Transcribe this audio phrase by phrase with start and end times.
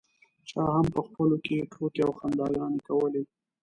[0.49, 3.23] چا هم په خپلو کې ټوکې او خنداګانې کولې.